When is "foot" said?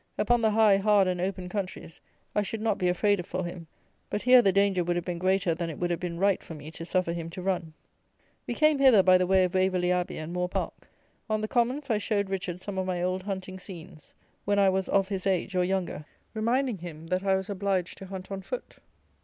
18.41-18.77